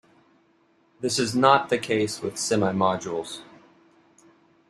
This 0.99 1.19
is 1.19 1.35
not 1.35 1.69
the 1.69 1.77
case 1.77 2.23
with 2.23 2.33
semimodules. 2.33 3.43